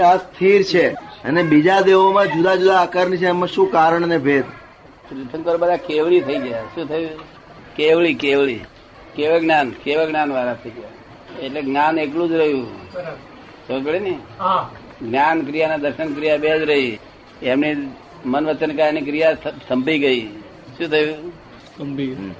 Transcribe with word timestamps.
આ 0.00 0.16
સ્થિર 0.16 0.62
છે. 0.62 0.88
અને 1.24 1.42
બીજા 1.42 1.80
દેવોમાં 1.80 2.26
જુદા 2.26 2.54
જુદા 2.54 2.76
આકારની 2.76 3.16
છે. 3.16 3.26
એમાં 3.26 3.48
શું 3.48 3.70
કારણ 3.70 4.04
અને 4.04 4.18
ભેદ? 4.18 4.44
તીર્થંકર 5.10 5.56
બધા 5.56 5.76
કેવળી 5.76 6.20
થઈ 6.20 6.38
ગયા. 6.38 6.62
શું 6.74 6.88
થયું? 6.88 7.10
કેવળી 7.76 8.14
કેવળી. 8.14 8.60
કેવ 9.14 9.38
જ્ઞાન? 9.38 9.70
કેવ 9.70 10.08
જ્ઞાન 10.08 10.32
વાળા 10.32 10.54
થઈ 10.54 10.70
ગયા? 10.70 10.88
એટલે 11.42 11.62
જ્ઞાન 11.62 11.98
એકલું 11.98 12.28
જ 12.28 12.32
રહ્યું. 12.32 12.66
સમજ 13.68 13.84
પડે 13.84 13.98
ને 13.98 14.18
જ્ઞાન 15.02 15.40
ક્રિયા 15.40 15.68
અને 15.68 15.78
દર્શન 15.78 16.14
ક્રિયા 16.14 16.36
બે 16.36 16.58
જ 16.58 16.62
રહી. 16.62 16.98
એમની 17.42 17.74
મન 18.24 18.46
વચન 18.46 18.76
કાયની 18.76 19.00
ક્રિયા 19.00 19.34
સંભી 19.68 19.98
ગઈ. 19.98 20.20
શું 20.76 20.88
થયું? 20.88 22.30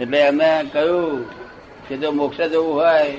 એટલે 0.00 0.18
એમને 0.18 0.64
કહ્યું 0.72 1.24
કે 1.88 1.96
જો 1.96 2.10
મોક્ષ 2.12 2.40
જવું 2.40 2.74
હોય 2.74 3.16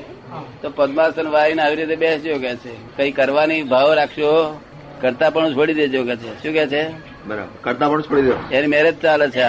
તો 0.61 0.69
પદ્માસન 0.75 1.27
વાળીને 1.27 1.61
આવી 1.61 1.75
રીતે 1.75 1.95
બેસજો 1.95 2.37
કે 2.37 2.55
છે. 2.55 2.97
કઈ 2.97 3.11
કરવાની 3.11 3.63
ભાવ 3.63 3.93
રાખશો 3.93 4.61
કરતા 5.01 5.29
પણ 5.29 5.53
છોડી 5.55 5.73
દેજો 5.73 6.03
કે 6.03 6.15
છે. 6.15 6.43
શું 6.43 6.53
કે 6.53 6.67
છે? 6.67 6.89
બરાબર. 7.27 7.47
કરતા 7.61 7.89
પણ 7.89 8.01
છોડી 8.01 8.21
દો 8.21 8.33
એની 8.51 8.67
મેરેજ 8.67 8.99
ચાલે 9.01 9.29
છે 9.29 9.45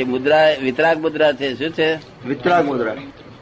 એ 0.00 0.04
મુદ્રા 0.04 0.54
વિતરાગ 0.62 1.00
મુદ્રા 1.00 1.32
છે. 1.32 1.54
શું 1.54 1.70
છે? 1.70 1.94
વિતરાગ 2.26 2.64
મુદ્રા. 2.64 2.94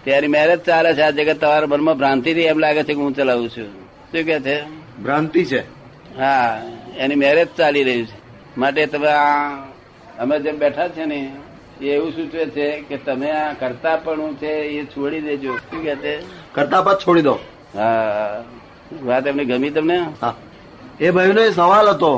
ત્યારે 0.04 0.26
મેરેજ 0.26 0.58
ચાલે 0.58 0.94
છે 0.94 1.00
આ 1.00 1.10
જગત 1.10 1.40
તમારા 1.40 1.66
મનમાં 1.66 1.98
ભ્રાંતિ 1.98 2.34
થી 2.34 2.40
એમ 2.40 2.58
લાગે 2.58 2.82
છે 2.82 2.94
કે 2.94 3.00
હું 3.00 3.14
ચલાવું 3.14 3.48
છું. 3.48 3.68
શું 4.12 4.24
કે 4.24 4.40
છે? 4.40 4.62
ભ્રાંતિ 5.02 5.44
છે. 5.44 5.60
હા 6.18 6.62
એની 6.96 7.14
મેરેજ 7.14 7.48
ચાલી 7.56 7.82
રહ્યું 7.82 8.06
છે. 8.06 8.18
માટે 8.58 8.86
તમે 8.86 9.08
આ 9.08 9.62
અમે 10.18 10.38
જેમ 10.38 10.58
બેઠા 10.58 10.88
છે 10.88 11.04
ને 11.04 11.32
એ 11.82 11.86
એવું 11.86 12.12
સૂચવે 12.12 12.46
છે 12.46 12.80
કે 12.88 12.96
તમે 12.96 13.30
આ 13.30 13.52
કરતા 13.52 13.96
પણ 13.96 14.34
છે 14.34 14.46
એ 14.46 14.84
છોડી 14.84 15.20
દેજો. 15.20 15.56
શું 15.56 15.82
કે 15.82 15.96
છે? 15.96 16.43
કરતા 16.54 16.82
પદ 16.82 16.98
છોડી 16.98 17.22
દો. 17.22 17.34
હા 17.74 18.42
વાત 19.04 19.26
એમની 19.26 19.44
ગમી 19.44 19.70
તમને? 19.70 19.98
હા. 20.22 20.34
એ 21.00 21.10
ભાઈનો 21.10 21.40
એ 21.40 21.50
સવાલ 21.50 21.88
હતો. 21.88 22.12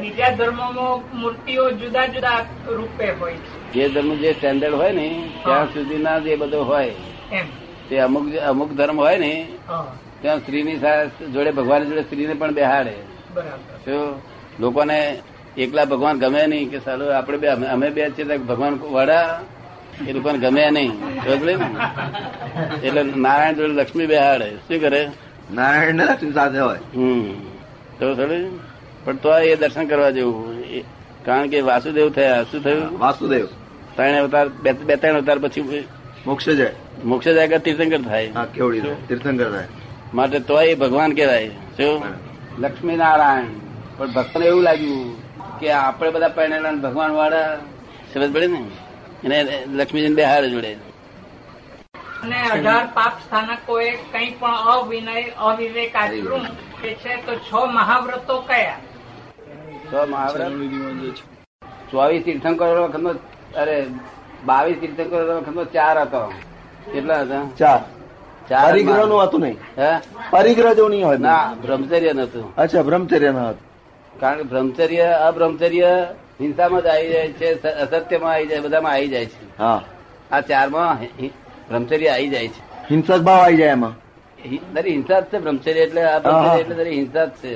બીજા 0.00 0.30
ધર્મોમાં 0.30 1.00
મૂર્તિઓ 1.20 1.64
જુદા 1.70 2.06
જુદા 2.06 2.38
રૂપે 2.68 3.06
હોય 3.10 3.34
જે 3.74 3.88
ધર્મ 3.88 4.10
જે 4.14 4.32
સ્ટેન્ડર્ડ 4.32 4.74
હોય 4.74 4.92
ને 4.92 5.06
ત્યાં 5.44 5.66
સુધીના 5.66 6.18
જે 6.18 6.36
બધો 6.36 6.60
હોય 6.64 6.92
તે 7.88 7.98
અમુક 7.98 8.24
અમુક 8.48 8.70
ધર્મ 8.72 8.98
હોય 8.98 9.18
ને 9.18 9.32
ત્યાં 10.22 10.38
સ્ત્રીની 10.38 10.78
સાથે 10.78 11.26
જોડે 11.26 11.50
ભગવાન 11.50 11.84
જોડે 11.84 12.02
સ્ત્રીને 12.02 12.34
પણ 12.34 12.54
બેહાડે. 12.54 12.94
તો 13.84 13.96
લોકોને 14.60 14.98
એકલા 15.56 15.84
ભગવાન 15.84 16.18
ગમે 16.18 16.46
નહીં 16.46 16.70
કે 16.70 16.78
સારું 16.78 17.16
આપણે 17.16 17.38
બે 17.38 17.48
અમે- 17.48 17.90
બે 17.90 18.10
છીએ 18.10 18.24
તો 18.24 18.34
ભગવાન 18.44 18.74
વડા 18.92 19.40
એ 20.06 20.12
લોકોને 20.12 20.38
ગમે 20.38 20.70
નહીં. 20.70 20.90
એટલે 22.82 23.02
નારાયણ 23.02 23.54
જોડે 23.54 23.72
લક્ષ્મી 23.72 24.06
બેહાડે. 24.06 24.50
શું 24.50 24.80
કરે? 24.80 25.10
નારાયણ 25.54 25.94
લક્ષ્મી 25.94 26.32
સાથે 26.32 26.58
હોય. 26.58 26.78
હમ. 26.96 27.32
તો 27.98 28.14
થોડું 28.14 28.60
પણ 29.04 29.16
તો 29.16 29.38
એ 29.38 29.56
દર્શન 29.56 29.86
કરવા 29.86 30.10
જેવું. 30.10 30.64
કારણ 31.24 31.48
કે 31.48 31.60
વાસુદેવ 31.60 32.10
થયા. 32.10 32.42
શું 32.42 32.62
થયું? 32.62 32.98
વાસુદેવ. 32.98 33.48
ત્રણ 33.96 34.12
અવતાર 34.12 34.48
બે 34.48 34.96
ત્રણ 34.96 35.14
અવતાર 35.14 35.38
પછી 35.38 35.84
મોક્ષ 36.26 36.48
જાય. 36.48 36.72
મોક્ષ 37.04 37.28
જાય 37.28 37.48
તીર્થંકર 37.48 38.00
થાય? 38.00 38.32
કેવડી 38.54 38.80
તીર્થંકર 38.80 39.50
થાય. 39.50 39.68
માટે 40.14 40.38
તો 40.38 40.60
એ 40.60 40.74
ભગવાન 40.74 41.12
કહેવાય. 41.12 41.48
શું? 41.48 42.02
લક્ષ્મી 42.58 42.96
નારાયણ 42.96 43.44
પણ 43.96 44.12
ભક્તને 44.12 44.46
એવું 44.46 44.62
લાગ્યું 44.62 45.16
કે 45.60 45.70
આપણે 45.70 46.10
બધા 46.10 46.28
પહેણેલા 46.28 46.70
ને 46.70 46.80
ભગવાન 46.80 47.10
વાળા 47.10 47.56
સમજ 48.14 48.32
પડે 48.32 48.46
ને? 48.46 48.66
લક્ષ્મીજી 49.24 50.50
જોડે. 50.50 50.72
અને 52.22 52.50
અઢાર 52.50 52.88
પાપ 52.94 53.12
સ્થાનકોએ 53.18 53.90
કંઈ 54.12 54.30
પણ 54.30 54.54
અવિનય 54.54 55.22
અવિવેક. 55.22 55.96
આચર્યું 55.96 56.46
કે 56.82 56.94
છે 56.94 57.16
તો 57.26 57.34
છ 57.34 57.52
મહાવ્રતો 57.72 58.40
કયા? 58.40 58.78
છ 59.92 60.08
મહાવ્રત? 60.08 60.52
ચોવીસ 61.90 62.22
તીર્થંકરો 62.24 62.84
વખતનો 62.84 63.10
અરે 63.56 63.86
બાવીસ 64.44 64.76
તીર્થંકરો 64.80 65.36
વખતનો 65.36 65.64
ચાર 65.64 65.98
હતો. 65.98 66.32
કેટલા 66.92 67.20
હતા? 67.20 67.50
ચાર. 67.58 67.80
ચાર 68.48 68.72
પરિગ્રહનું 68.72 69.22
હતું 69.22 69.40
નહીં. 69.40 69.58
હે? 69.78 70.00
પરિગ્રહ 70.30 70.72
જેવું 70.72 70.90
નહીં 70.90 71.06
હોય 71.06 71.16
ના 71.16 71.54
બ્રહ્મચર્ય 71.62 72.12
નતું 72.12 72.54
અચ્છા 72.54 72.82
બ્રહ્મચર્ય 72.82 73.30
ન 73.30 73.36
હતું. 73.36 74.20
કારણ 74.20 74.36
કે 74.36 74.42
બ્રહ્મચર્ય 74.42 75.02
અબ્રહ્મચર્ય 75.02 76.06
હિંસામાં 76.40 76.82
જ 76.82 76.86
આવી 76.86 77.08
જાય 77.12 77.32
છે 77.38 77.48
અસત્યમાં 77.84 78.32
આવી 78.32 78.46
જાય 78.46 78.60
બધામાં 78.60 78.92
આવી 78.92 79.08
જાય 79.08 79.26
છે. 79.26 79.58
હા. 79.58 79.80
આ 80.32 80.40
ચારમાં 80.40 80.98
બ્રહ્મચર્ય 81.68 82.08
આવી 82.08 82.28
જાય 82.28 82.48
છે. 82.48 82.60
હિંસક 82.90 83.20
ભાવ 83.26 83.40
આવી 83.42 83.56
જાય 83.56 83.70
એમાં. 83.70 83.94
દરેક 84.74 84.92
હિંસા 84.96 85.20
જ 85.20 85.24
છે 85.32 85.38
બ્રહ્મચર્ય 85.38 85.82
એટલે 85.86 86.02
આ 86.02 86.18
બ્રહ્મચર્ય 86.18 86.60
એટલે 86.60 86.74
દરેક 86.74 86.92
હિંસા 86.92 87.26
જ 87.26 87.30
છે. 87.42 87.54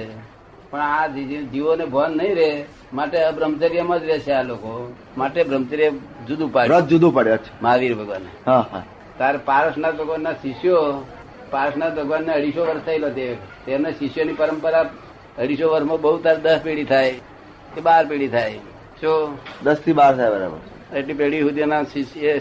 પણ 0.71 0.81
આ 0.81 1.07
જીવોને 1.53 1.85
ભાન 1.95 2.17
નહીં 2.17 2.35
રહે 2.41 2.51
માટે 2.93 3.19
બ્રહ્મચર્યમાં 3.39 4.01
જ 4.01 4.05
રહેશે 4.11 4.33
આ 4.33 4.43
લોકો. 4.43 4.71
માટે 5.17 5.41
બ્રહ્મચર્ય 5.45 5.89
જુદું 6.29 6.53
પાડ્યું 6.53 6.89
જુદું 6.89 7.15
પડે 7.15 7.37
છે 7.37 7.51
મહાવીર 7.63 7.95
ભગવાન. 7.95 8.25
તાર 9.19 9.35
પારસનાથ 9.51 9.97
ભગવાનના 10.01 10.35
શિષ્યો 10.43 10.83
પારસનાથ 11.51 11.95
ભગવાનને 12.01 12.33
અઢીસો 12.39 12.63
વર્ષ 12.65 12.85
થયેલો 12.87 13.11
તે 13.19 13.27
તેમના 13.67 13.91
શિષ્યોની 14.01 14.33
પરંપરા 14.33 14.85
અઢીસો 15.39 15.65
વર્ષમાં 15.73 16.01
બહુ 16.05 16.17
તાર 16.27 16.37
દસ 16.47 16.61
પેઢી 16.67 16.85
થાય 16.93 17.15
કે 17.75 17.81
બાર 17.81 18.05
પેઢી 18.07 18.29
થાય. 18.29 18.61
શું 19.03 19.39
દસથી 19.65 19.93
બાર 19.93 20.17
થાય 20.17 20.31
બરાબર. 20.31 20.59
એટલી 20.99 21.15
પેઢી 21.15 21.43
સુધીના 21.43 21.83
શિષ્ય 21.93 22.39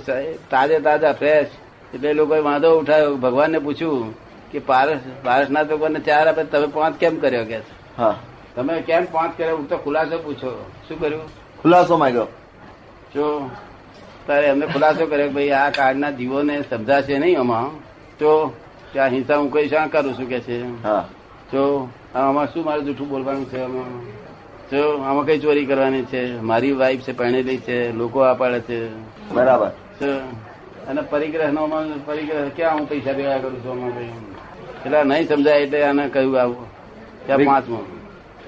તાજે 0.49 0.79
તાજા 0.79 1.13
ફ્રેશ 1.13 1.47
એટલે 1.93 2.13
લોકોએ 2.13 2.39
વાંધો 2.39 2.69
ઉઠાવ્યો. 2.79 3.15
ભગવાનને 3.15 3.59
પૂછ્યું 3.59 4.13
કે 4.51 4.59
પારસ 4.59 4.99
પારસનાથ 5.23 5.67
ભગવાનને 5.71 5.99
ચાર 5.99 6.27
આપે 6.27 6.43
તમે 6.43 6.67
પાંચ 6.67 6.95
કેમ 6.95 7.19
કર્યો 7.19 7.45
કે 7.45 7.59
હા. 7.97 8.15
તમે 8.55 8.81
કેમ 8.81 9.05
પાંચ 9.11 9.37
કર્યો? 9.37 9.57
હું 9.57 9.67
તો 9.69 9.77
ખુલાસો 9.77 10.17
પૂછો. 10.25 10.51
શું 10.87 10.99
કર્યું? 10.99 11.27
ખુલાસો 11.61 11.97
માંગ્યો. 11.97 12.27
જો 13.15 13.49
તારે 14.27 14.47
એમને 14.47 14.65
ખુલાસો 14.65 15.05
કર્યો 15.05 15.27
કે 15.27 15.33
ભાઈ 15.33 15.51
આ 15.61 15.69
કાર્ડના 15.69 16.11
જીવોને 16.11 16.55
સમજાશે 16.69 17.19
નહીં 17.19 17.39
આમાં. 17.39 17.69
તો 18.19 18.31
કે 18.93 18.99
આ 18.99 19.07
હિંસા 19.07 19.37
હું 19.37 19.51
કઈ 19.53 19.67
શા 19.69 19.87
કરું 19.87 20.13
છું 20.17 20.27
કે 20.29 20.39
છે? 20.39 20.83
હા. 20.83 21.03
જો 21.53 21.63
આમાં 22.15 22.53
શું 22.53 22.63
મારે 22.65 22.81
જૂઠું 22.81 23.07
બોલવાનું 23.09 23.45
છે 23.51 23.59
આમાં? 23.61 24.20
જો 24.71 24.97
આમાં 24.97 25.25
કઈ 25.25 25.39
ચોરી 25.39 25.65
કરવાની 25.65 26.03
છે? 26.03 26.39
મારી 26.39 26.71
વાઈફ 26.71 27.01
છે 27.01 27.11
પરણેલી 27.11 27.57
છે 27.57 27.91
લોકો 27.91 28.19
આ 28.19 28.33
પાડે 28.33 28.59
છે. 28.59 28.89
બરાબર. 29.33 29.67
અને 30.87 31.01
પરિગ્રહ 31.01 31.51
નો 31.51 31.69
પરિગ્રહ 32.05 32.49
ક્યાં 32.55 32.77
હું 32.77 32.89
પૈસા 32.89 33.13
ભેગા 33.13 33.37
કરું 33.37 33.65
છું 33.65 33.71
અમારે 33.71 34.05
એટલે 34.85 35.03
નહીં 35.03 35.29
સમજાય 35.29 35.59
એટલે 35.59 35.83
આને 35.83 36.09
કહ્યું 36.09 36.41
આવું. 36.41 36.65
ત્યાં 37.25 37.39
પાંચમો. 37.39 37.85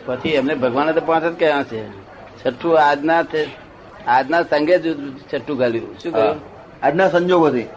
પછી 0.06 0.30
એમને 0.30 0.56
ભગવાને 0.56 0.94
તો 0.94 1.02
પાંચ 1.02 1.26
જ 1.26 1.34
કયા 1.34 1.64
છે. 1.64 1.90
છઠ્ઠું 2.44 2.80
આજના 2.80 3.24
છે- 3.24 3.50
આજના 4.08 4.44
સંગે 4.44 4.78
જ 4.78 5.12
છઠ્ઠું 5.18 5.58
ગાલ્યું 5.58 6.00
શું. 6.00 6.14
કહ્યું? 6.14 6.36
આજના 6.84 7.10
સંજોગોથી. 7.10 7.68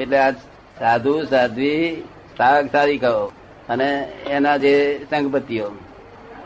એટલે 0.00 0.18
આજ 0.18 0.34
સાધુ 0.78 1.24
સાધ્વી 1.24 2.02
સાગ 2.38 2.68
સારી 2.72 2.98
કહો. 2.98 3.32
અને 3.68 4.12
એના 4.26 4.56
જે 4.56 5.06
સંગપતિઓ. 5.10 5.70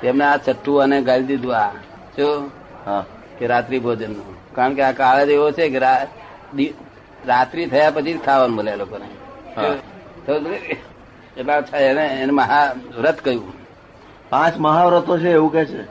તેમને 0.01 0.25
આ 0.25 0.37
છઠ્ઠું 0.37 0.83
અને 0.83 0.97
ગાળી 1.03 1.29
દીધું 1.31 1.55
આ. 1.57 1.73
જો 2.17 2.29
હા. 2.87 3.05
કે 3.39 3.45
રાત્રિ 3.47 3.79
ભોજન 3.79 4.13
કારણ 4.57 4.75
કે 4.75 4.83
આ 4.83 4.93
કાળ 4.93 5.31
એવો 5.37 5.47
છે 5.53 5.65
કે 5.75 5.79
રાત્રિ 7.27 7.63
થયા 7.67 7.95
પછી 7.95 8.15
જ 8.15 8.21
ખાવાનું 8.27 8.57
મળે 8.57 8.73
લોકોને. 8.77 9.09
એટલે 11.37 11.55
એને 11.91 12.05
એને 12.23 12.33
મહા 12.33 12.67
વ્રત 12.99 13.19
કહ્યું. 13.25 13.53
પાંચ 14.31 14.55
મહાવ્રતો 14.59 15.19
છે 15.19 15.31
એવું 15.31 15.53
કે 15.53 15.63
છે. 15.65 15.83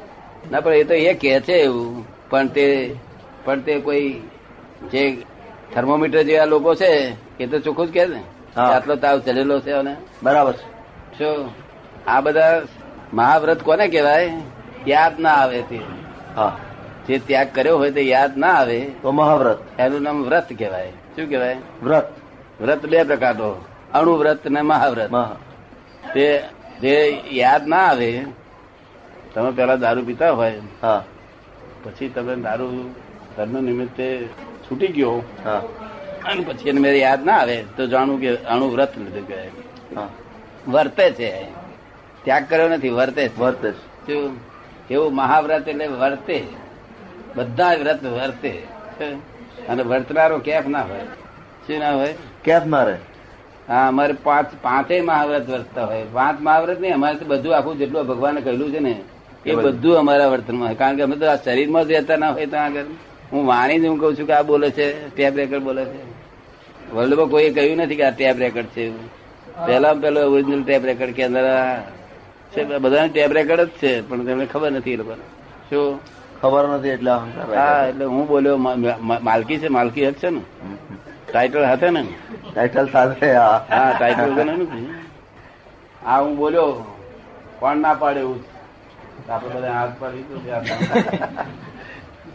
ના 0.51 0.61
પણ 0.63 0.73
એ 0.73 0.83
તો 0.83 0.93
એ 1.09 1.13
કે 1.13 1.29
છે 1.41 1.55
એવું. 1.67 2.05
પણ 2.29 2.47
તે 2.55 2.65
પણ 3.45 3.59
તે 3.61 3.73
કોઈ 3.79 4.09
જે 4.91 5.03
થર્મોમીટર 5.73 6.21
જેવા 6.23 6.45
લોકો 6.45 6.71
છે 6.75 6.89
એ 7.39 7.45
તો 7.51 7.57
ચોખ્ખું 7.59 7.87
જ 7.87 7.91
કે 7.91 8.03
ને 8.13 8.21
આટલો 8.65 8.93
તાવ 8.95 9.17
ચડેલો 9.19 9.55
છે 9.65 9.71
અને 9.71 9.93
બરાબર 10.23 10.55
છે. 11.17 11.27
આ 12.07 12.21
બધા 12.21 12.55
મહાવ્રત 13.13 13.63
કોને 13.63 13.87
કહેવાય? 13.87 14.31
યાદ 14.87 15.19
ના 15.19 15.29
આવે 15.29 15.61
તે. 15.61 15.79
હા. 16.35 16.57
જે 17.07 17.19
ત્યાગ 17.19 17.47
કર્યો 17.53 17.77
હોય 17.77 17.91
તે 17.91 18.01
યાદ 18.01 18.37
ના 18.37 18.47
આવે 18.47 18.79
તો 19.01 19.11
મહાવ્રત. 19.11 19.79
એનું 19.79 20.01
નામ 20.01 20.23
વ્રત 20.23 20.53
કહેવાય. 20.59 20.91
શું 21.15 21.29
કહેવાય? 21.29 21.57
વ્રત. 21.83 22.05
વ્રત 22.61 22.85
બે 22.85 23.03
પ્રકારનો 23.03 23.65
અણુવ્રત 23.93 24.47
ને 24.47 24.61
મહાવ્રત. 24.61 25.11
મહા. 25.11 25.35
તે 26.13 26.43
જે 26.81 27.21
યાદ 27.31 27.67
ના 27.67 27.77
આવે 27.77 28.25
તમે 29.33 29.51
પેલા 29.51 29.75
દારૂ 29.75 30.05
પીતા 30.05 30.31
હોય 30.31 30.53
હા. 30.81 31.03
પછી 31.83 32.09
તમે 32.09 32.35
દારૂ 32.35 32.93
ધર્મ 33.37 33.65
નિમિત્તે 33.65 34.27
છૂટી 34.65 34.87
ગયો 34.87 35.23
હા. 35.43 35.61
અને 36.25 36.41
પછી 36.41 36.69
એને 36.69 36.79
મેરે 36.79 36.99
યાદ 36.99 37.25
ના 37.25 37.37
આવે 37.37 37.63
તો 37.77 37.87
જાણવું 37.87 38.21
કે 38.21 38.35
અણુવ્રત 38.35 38.97
લીધું 38.97 39.27
કહેવાય. 39.27 39.51
હા. 39.95 40.09
વર્તે 40.67 41.11
છે. 41.11 41.58
ત્યાગ 42.25 42.43
કર્યો 42.49 42.69
નથી 42.69 42.89
વર્તે 42.89 43.23
વર્તે 43.37 43.69
શું 44.05 44.39
એવું 44.89 45.11
મહાવ્રત 45.15 45.67
એટલે 45.67 45.85
વર્તે 46.01 46.37
બધા 47.35 47.73
વ્રત 47.81 48.01
વર્તે 48.17 48.51
અને 49.69 49.83
વર્તનારો 49.83 50.37
કેફ 50.39 50.67
ના 50.67 50.81
હોય. 50.81 51.05
શું 51.67 51.79
ના 51.79 51.93
હોય? 51.93 52.13
કેફ 52.43 52.65
ના 52.65 52.83
રહે. 52.83 52.97
હા 53.69 53.87
અમારે 53.87 54.13
પાંચ 54.23 54.47
પાંચેય 54.61 55.01
મહાવ્રત 55.01 55.45
વર્તતા 55.53 55.85
હોય. 55.85 56.05
પાંચ 56.13 56.41
મહાવ્રત 56.41 56.79
નહીં 56.81 56.93
અમારે 56.93 57.15
તો 57.19 57.25
બધું 57.25 57.55
આખું 57.57 57.77
જેટલું 57.77 58.07
ભગવાને 58.07 58.41
કહ્યું 58.41 58.71
છે 58.71 58.79
ને 58.79 58.93
એ 59.45 59.55
બધું. 59.55 59.99
અમારા 59.99 60.31
વર્તનમાં 60.33 60.67
હોય. 60.67 60.75
કારણ 60.75 60.97
કે 60.97 61.03
અમે 61.07 61.15
તો 61.15 61.25
આ 61.25 61.35
શરીરમાં 61.35 61.87
જ 61.87 61.91
રહેતા 61.91 62.17
ના 62.17 62.31
હોય 62.31 62.47
ત્યાં 62.47 62.65
આગળ. 62.65 62.89
હું 63.31 63.45
વાણી 63.51 63.79
જ 63.79 63.85
હું 63.91 63.99
કઉ 63.99 64.15
છું 64.17 64.25
કે 64.29 64.33
આ 64.33 64.43
બોલે 64.43 64.67
છે 64.71 64.85
ટેપ 65.09 65.33
રેકર્ડ 65.35 65.63
બોલે 65.63 65.83
છે. 65.85 66.01
વર્લ્ડમાં 66.95 67.29
કોઈ 67.29 67.53
કહ્યું 67.57 67.77
નથી 67.85 67.95
કે 67.95 68.05
આ 68.09 68.15
ટેપ 68.17 68.37
રેકર્ડ 68.45 68.69
છે 68.75 68.81
એવું. 68.87 69.07
પહેલા 69.65 69.93
પેલો 70.03 70.19
ઓરિજિનલ 70.33 70.63
ટેપ 70.63 70.83
રેકર્ડ 70.89 71.15
કે 71.17 71.23
અંદર 71.29 71.45
બધાને 72.51 73.09
ટેપ 73.09 73.31
રેકર્ડ 73.31 73.69
જ 73.69 73.79
છે 73.79 74.01
પણ 74.03 74.25
તેમને 74.25 74.45
ખબર 74.47 74.71
નથી 74.71 74.93
એ 74.93 74.99
લોકોને. 74.99 75.25
શું? 75.65 75.99
ખબર 76.35 76.63
નથી 76.69 76.91
એટલે 76.91 77.13
હા 77.53 77.79
એટલે 77.89 78.05
હું 78.07 78.25
બોલ્યો 78.27 78.57
માલકી 79.25 79.59
છે 79.59 79.69
માલકી 79.69 80.05
હક 80.05 80.17
છે 80.17 80.29
ને. 80.31 80.41
ટાઇટલ 81.25 81.65
હાથે 81.65 81.89
ને? 81.91 82.01
ટાઇટલ 82.47 82.87
સાથે 82.89 83.29
હા. 83.35 83.57
હા 83.69 83.89
ટાઇટલ 83.95 84.31
નથી 84.57 84.87
હા 86.01 86.19
હું 86.19 86.33
બોલ્યો 86.37 86.71
કોણ 87.59 87.77
ના 87.81 87.95
પાડે 87.97 88.21
એવું? 88.21 88.41
આપડે 89.27 89.53
બધા 89.53 89.75
હાથ 89.75 89.95
પાડી 89.97 90.25
છે 90.29 90.35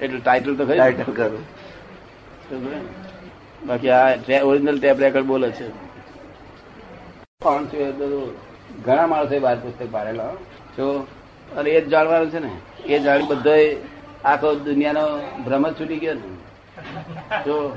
એટલે 0.00 0.18
ટાઇટલ 0.20 0.54
તો 0.56 0.64
ખરી. 0.64 0.78
ટાઇટલ 0.78 1.12
કરું 1.14 1.44
બાકી 3.62 3.92
આ 3.92 4.42
ઓરિજિનલ 4.44 4.78
ટેપ 4.78 4.98
રેકર્ડ 5.00 5.26
બોલે 5.28 5.48
છે. 5.52 5.66
કોણ 7.40 7.62
છે 7.70 7.80
તો 7.98 8.08
ઘણા 8.84 9.06
માણસો 9.06 9.40
બાર 9.40 9.56
પુસ્તક 9.56 9.92
પાડેલા 9.92 10.28
જો 10.76 11.06
અને 11.56 11.70
એ 11.70 11.80
જ 11.80 11.88
જાણવાનું 11.88 12.30
છે 12.30 12.38
ને 12.38 12.50
એ 12.84 12.98
જાણી 12.98 13.26
બધો 13.26 13.50
આખો 14.24 14.54
દુનિયાનો 14.54 15.18
ભ્રમ 15.44 15.68
જ 15.68 15.80
છૂટી 15.80 15.96
ગયો 15.96 16.14
ને. 16.14 16.20
જો 17.44 17.76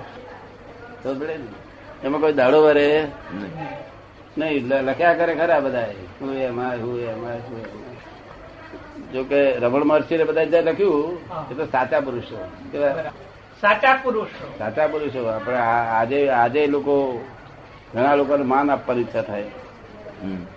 તો 1.03 1.13
ને. 1.13 1.37
એમાં 2.03 2.21
કોઈ 2.21 2.33
દાડો 2.33 2.63
વરે? 2.63 3.07
નહીં. 4.37 4.67
લખ્યા 4.67 5.13
કરે 5.13 5.35
ખરા 5.35 5.59
બધા 5.59 5.85
હું 6.21 6.35
એમાં 6.35 6.71
હું 6.71 6.99
એમાં 6.99 7.37
શું 7.37 7.87
જો 9.11 9.23
કે 9.23 9.51
રમણ 9.51 9.83
મહર્ષિ 9.83 10.23
બધા 10.23 10.43
જ્યાં 10.43 10.63
લખ્યું 10.63 11.17
એ 11.51 11.53
તો 11.53 11.65
સાચા 11.65 11.99
પુરુષો. 11.99 12.51
કેવા? 12.71 12.93
સાચા 13.61 13.99
પુરુષો. 14.03 14.53
સાચા 14.57 14.87
પુરુષો. 14.87 15.25
આપણે 15.25 15.55
આજે 15.57 16.29
આજે 16.29 16.67
લોકો 16.67 17.25
ઘણા 17.93 18.15
લોકોને 18.15 18.43
માન 18.43 18.71
આપવાની 18.71 19.01
ઈચ્છા 19.01 19.21
થાય. 19.21 19.43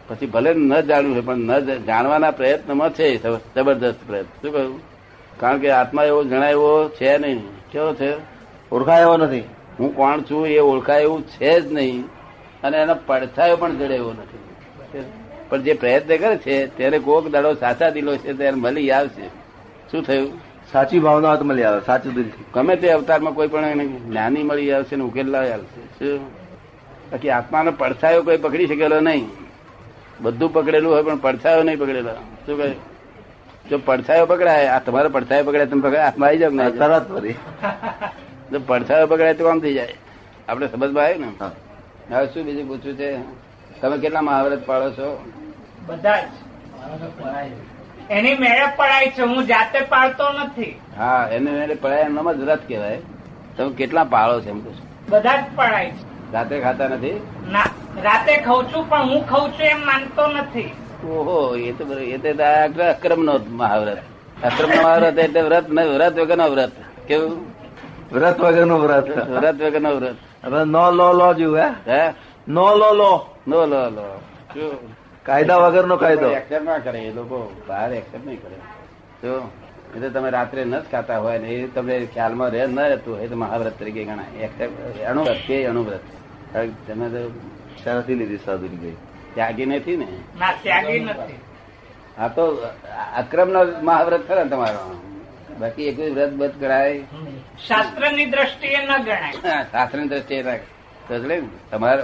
પછી 0.08 0.26
ભલે 0.26 0.54
ન 0.54 0.80
જાણવું 0.80 1.16
છે 1.16 1.20
પણ 1.20 1.36
ન 1.36 1.58
જાણવાના 1.58 2.30
પ્રયત્નમાં 2.30 2.94
છે 2.94 3.16
જબરદસ્ત 3.54 3.96
પ્રયત્ન. 4.06 4.42
શું 4.42 4.52
કહ્યું 4.52 4.80
કારણ 5.40 5.58
કે 5.58 5.70
આત્મા 5.70 6.04
એવો 6.04 6.24
જણાય 6.24 6.50
એવો 6.50 6.88
છે 6.88 7.18
નહીં. 7.18 7.42
કેવો 7.72 7.94
છે? 7.94 8.12
ઓળખાય 8.72 9.00
એવો 9.00 9.16
નથી. 9.16 9.40
હું 9.78 9.96
કોણ 9.96 10.20
છું 10.20 10.46
એ 10.46 10.58
ઓળખાય 10.58 11.02
એવું 11.02 11.22
છે 11.22 11.60
જ 11.60 11.72
નહીં. 11.72 12.04
અને 12.62 12.78
એનો 12.78 12.96
પડછાયો 13.06 13.56
પણ 13.56 13.76
જડે 13.76 13.94
એવો 13.94 14.12
નથી. 14.12 14.38
પણ 15.48 15.62
જે 15.62 15.72
પ્રયત્ન 15.72 16.16
કરે 16.16 16.36
છે 16.36 16.66
ત્યારે 16.66 16.98
કોક 16.98 17.28
દાડો 17.28 17.54
સાચા 17.54 17.90
દિલો 17.90 18.16
છે 18.16 18.32
ત્યારે 18.32 18.56
મળી 18.56 18.90
આવશે. 18.90 19.28
શું 19.90 20.02
થયું? 20.02 20.32
સાચી 20.72 20.98
ભાવના 20.98 21.38
મળી 21.42 21.62
આવે 21.62 21.80
સાચું 21.86 22.14
દિલથી. 22.14 22.44
ગમે 22.54 22.76
તે 22.76 22.90
અવતારમાં 22.90 23.34
કોઈ 23.34 23.48
પણ 23.48 23.64
એને 23.64 23.86
જ્ઞાની 23.86 24.42
મળી 24.42 24.72
આવશે 24.72 24.96
ને 24.96 25.04
ઉકેલ 25.04 25.26
લાવી 25.26 25.50
આવશે. 25.50 25.80
શું? 25.80 26.40
બાકી 27.12 27.30
આત્માનો 27.30 27.72
પડછાયો 27.72 28.22
કોઈ 28.22 28.36
પકડી 28.36 28.66
શકેલો 28.66 29.00
નહીં. 29.00 29.28
બધું 30.22 30.52
પકડેલું 30.52 30.93
હોય 30.93 31.02
પણ 31.02 31.17
પડછાયો 31.17 31.62
નહીં 31.62 31.78
પકડેલો. 31.78 32.11
શું 32.46 32.56
કહે? 32.56 32.75
જો 33.70 33.78
પડછાયો 33.78 34.26
પકડાય 34.26 34.67
આ 34.67 34.78
તમારો 34.78 35.08
પડછાયો 35.08 35.44
પકડાય 35.44 35.67
તમે 35.67 35.82
પકડાય 35.82 36.05
હાથમાં 36.05 36.28
આવી 36.28 36.38
જાવ 36.38 36.52
ને 36.52 36.70
તરત 36.70 37.12
ફરી. 37.12 37.32
જો 38.52 38.61
પડછાયો 38.67 39.06
પકડાય 39.06 39.34
તો 39.34 39.44
કામ 39.44 39.61
થઈ 39.61 39.75
જાય? 39.75 39.94
આપણે 40.49 40.69
સમજમાં 40.69 41.05
આવ્યું 41.05 41.20
ને? 41.20 41.28
હા. 41.40 41.50
હવે 42.11 42.26
શું 42.26 42.44
બીજું 42.44 42.69
પૂછવું 42.69 42.94
છે? 42.94 43.19
તમે 43.81 43.99
કેટલા 43.99 44.20
મહાવ્રત 44.20 44.67
પાડો 44.67 44.90
છો? 44.90 45.31
બધા 45.87 46.20
જ. 46.20 46.23
એની 48.11 48.34
મેળે 48.34 48.66
પડાય 48.76 49.11
છે 49.11 49.23
હું 49.23 49.46
જાતે 49.46 49.81
પાડતો 49.81 50.25
નથી. 50.32 50.81
હા 50.96 51.28
એને 51.32 51.50
મેળે 51.50 51.75
પડાય 51.75 52.00
એમનામાં 52.00 52.34
જ 52.34 52.40
વ્રત 52.40 52.69
કહેવાય. 52.69 52.99
તમે 53.56 53.75
કેટલા 53.75 54.05
પાળો 54.05 54.40
છે 54.40 54.49
એમ 54.49 54.64
પૂછો. 54.64 54.82
બધા 55.08 55.37
જ 55.37 55.44
પડાય 55.56 55.90
છે. 55.90 56.32
જાતે 56.32 56.61
ખાતા 56.61 56.88
નથી? 56.88 57.26
ના. 57.52 57.64
રાતે 58.06 58.35
ખાઉં 58.47 58.62
છું 58.73 58.85
પણ 58.91 59.08
હું 59.11 59.23
ખાઉં 59.32 59.52
છું 59.56 59.67
એમ 59.73 59.81
માનતો 59.88 60.25
નથી. 60.37 60.70
ઓહો 61.17 61.37
એ 61.69 61.73
તો 61.79 61.85
એ 62.14 62.19
તો 62.19 62.85
અક્રમ 62.94 63.20
નો 63.29 63.35
મહાવ્રત. 63.61 63.99
અક્રમ 64.49 64.70
નો 64.76 64.82
મહાવ્રત 64.82 65.19
એટલે 65.25 65.41
વ્રત 65.49 65.67
ન 65.76 65.79
વ્રત 65.94 66.14
વગર 66.20 66.38
નો 66.43 66.47
વ્રત. 66.55 66.73
કેવું? 67.08 67.38
વ્રત 68.12 68.38
વગર 68.44 68.67
નો 68.73 68.76
વ્રત. 68.85 69.08
વ્રત 69.37 69.56
વગર 69.64 69.82
નો 69.87 69.93
વ્રત. 69.99 70.17
હવે 70.44 70.61
નો 70.75 70.85
લો 70.99 71.08
લો 71.20 71.29
જેવું 71.35 71.58
હે? 71.58 71.69
હે? 71.87 72.02
નો 72.49 72.67
લો 72.81 72.91
લો. 73.00 73.12
નો 73.47 73.67
લો 73.73 73.82
લો. 73.97 74.06
કાયદા 74.50 74.76
કાયદા 75.26 75.58
વગરનો 75.64 75.97
કાયદો. 75.97 76.29
એક્સેપ્ટ 76.41 76.67
ના 76.69 76.79
કરે 76.79 77.00
એ 77.08 77.12
લોકો 77.19 77.37
બહાર 77.69 77.91
એક્સેપ્ટ 77.93 78.26
નહીં 78.26 78.41
કરે. 78.43 78.56
જો 79.23 79.35
એ 79.97 80.00
તો 80.00 80.08
તમે 80.11 80.31
રાત્રે 80.31 80.64
ન 80.64 80.75
જ 80.75 80.82
ખાતા 80.93 81.20
હોય 81.25 81.38
ને 81.38 81.49
એ 81.55 81.69
તમને 81.75 81.94
ખ્યાલમાં 82.14 82.50
રહે 82.55 82.67
ન 82.67 82.79
રહેતું 82.93 83.12
હોય 83.19 83.29
તો 83.29 83.37
મહાવ્રત 83.37 83.75
તરીકે 83.79 84.02
ગણાય. 84.08 84.32
એક્સેપ્ટ 84.47 84.76
અણુવ્રત 85.11 85.41
કે 85.47 85.56
અણુવ્રત? 85.70 86.05
તમે 86.87 87.06
તો 87.14 87.20
શાનાથી 87.84 88.14
લીધી 88.14 88.37
સાધુની 88.37 88.76
ગઈ 88.76 88.96
ત્યાગી 89.34 89.67
નથી 89.67 89.96
ને? 89.96 90.06
ના 90.38 90.52
ત્યાગી 90.62 91.00
નથી. 91.00 91.34
હા 92.19 92.28
તો 92.28 92.46
અક્રમ 93.17 93.50
નો 93.50 93.64
મહાવ્રત 93.82 94.28
ખરા 94.28 94.44
તમારો. 94.44 95.00
બાકી 95.61 95.82
એક 95.82 96.00
વ્રત 96.00 96.32
બધ 96.32 96.50
કરાય? 96.61 96.99
શાસ્ત્રની 97.69 98.26
દ્રષ્ટિએ 98.26 98.78
ન 98.87 99.02
ગણાય. 99.02 99.32
શાસ્ત્રની 99.62 100.08
દ્રષ્ટિએ 100.08 100.43
ના 100.43 100.56
તમારો 101.70 102.02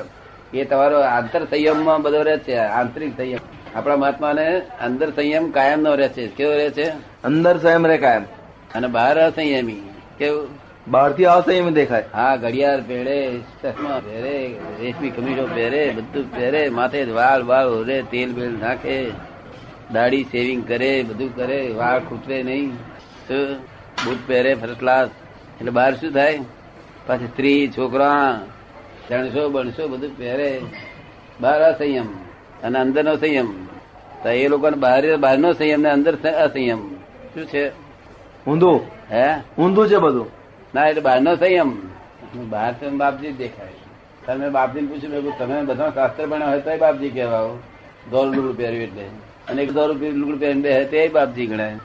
એ 0.55 0.65
તમારો 0.65 1.01
આંતર 1.01 1.45
સંયમમાં 1.45 2.03
બધો 2.03 2.23
રહે 2.23 2.39
છે 2.39 2.57
આંતરિક 2.57 3.17
સંયમ. 3.17 3.39
આપણા 3.75 3.97
મહાત્માને 3.97 4.59
અંદર 4.59 5.11
સંયમ 5.11 5.51
કાયમ 5.51 5.81
નો 5.81 5.95
રહે 5.95 6.09
છે. 6.09 6.29
કેવો 6.29 6.53
રહે 6.53 6.71
છે? 6.71 6.89
અંદર 7.25 7.59
સંયમ 7.59 7.87
રહે 7.87 7.99
કાયમ. 7.99 8.25
અને 8.75 8.87
બહાર 8.87 9.19
અસંયમી. 9.19 9.83
કેવું? 10.19 10.66
બહારથી 10.88 11.25
એમ 11.53 11.71
દેખાય. 11.71 12.05
હા 12.12 12.37
ઘડિયાળ 12.37 12.81
પહેરે 12.81 13.41
ચશ્મા 13.62 14.00
પહેરે 14.05 14.56
રેશમી 14.81 15.11
કમીઝો 15.11 15.47
પહેરે 15.55 15.94
બધું 15.97 16.37
પહેરે 16.37 16.69
માથે 16.69 17.05
વાળ 17.05 17.43
વાળ 17.43 17.67
ઓરે 17.67 18.03
તેલ 18.03 18.33
બેલ 18.33 18.59
નાખે 18.61 19.06
દાઢી 19.93 20.25
શેવિંગ 20.25 20.69
કરે 20.69 21.03
બધું 21.03 21.37
કરે 21.37 21.73
વાળ 21.77 21.99
ખૂટે 21.99 22.43
નહીં. 22.43 22.77
તો 23.29 23.55
બૂટ 24.05 24.17
પહેરે 24.27 24.55
ફર્સ્ટ 24.55 24.79
ક્લાસ 24.79 25.09
એટલે 25.59 25.71
બહાર 25.71 25.94
શું 25.94 26.12
થાય? 26.12 26.41
પાછી 27.06 27.27
સ્ત્રી 27.27 27.73
છોકરા 27.79 28.41
જણસો 29.11 29.49
બણસો 29.49 29.88
બધું 29.88 30.19
પહેરે. 30.19 30.61
બહાર 31.41 31.61
અસંયમ. 31.61 32.06
અને 32.62 32.79
અંદરનો 32.79 33.17
સંયમ. 33.17 33.67
તો 34.23 34.29
એ 34.29 34.49
લોકોને 34.49 34.77
બહાર 34.77 35.17
બહારનો 35.17 35.53
સંયમ 35.53 35.81
ને 35.81 35.91
અંદર 35.91 36.17
અસંયમ. 36.31 36.94
શું 37.35 37.47
છે? 37.47 37.69
ઊંધું. 38.47 38.81
હે? 39.11 39.35
ઊંધું 39.59 39.88
છે 39.88 39.97
બધું. 39.97 40.46
ના 40.76 40.87
એટલે 40.87 41.00
બહારનો 41.00 41.37
સંયમ 41.37 41.71
બહાર 42.50 42.73
તો 42.73 42.90
બાપજી 42.90 43.33
જ 43.33 43.37
દેખાય 43.37 43.68
તમે 44.26 44.49
બાપજીને 44.50 44.88
પૂછ્યું 44.88 45.25
મેં 45.25 45.38
તમે 45.38 45.62
બધા 45.62 45.90
શાસ્ત્ર 45.90 46.26
ભણ્યા 46.26 46.49
હોય 46.49 46.61
તો 46.61 46.76
બાપજી 46.76 47.11
કહેવાઓ. 47.11 47.56
દોર 48.11 48.26
લુગડું 48.26 48.56
પહેર્યું 48.56 48.83
એટલે. 48.83 49.02
અને 49.49 49.62
એક 49.62 49.73
દોર 49.73 49.88
લુગડું 49.88 50.40
પહેરીને 50.40 50.61
બે 50.61 50.85
તે 50.85 51.09
બાપજી 51.09 51.47
ગણાય. 51.47 51.78